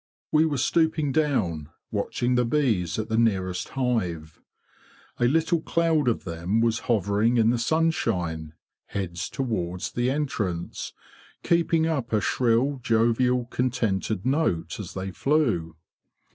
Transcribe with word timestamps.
''We 0.31 0.47
were 0.47 0.57
stooping 0.57 1.11
down, 1.11 1.69
watching 1.91 2.33
the 2.33 2.43
bees 2.43 2.97
at 2.97 3.07
the 3.07 3.19
nearest 3.19 3.69
hive. 3.77 4.41
A 5.19 5.25
little 5.27 5.61
cloud 5.61 6.07
of 6.07 6.23
them 6.23 6.59
was 6.59 6.79
hovering 6.89 7.37
in 7.37 7.51
the 7.51 7.59
sunshine, 7.59 8.53
heads 8.87 9.29
towards 9.29 9.91
the 9.91 10.09
entrance, 10.09 10.93
keeping 11.43 11.85
up 11.85 12.13
a 12.13 12.19
shrill 12.19 12.79
jovial 12.81 13.45
contented 13.51 14.25
note 14.25 14.79
as 14.79 14.95
they 14.95 15.11
flew. 15.11 15.75